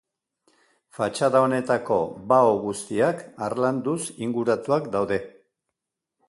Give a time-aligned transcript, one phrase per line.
[0.99, 1.97] Fatxada honetako
[2.31, 5.21] bao guztiak harlanduz inguratuak daude.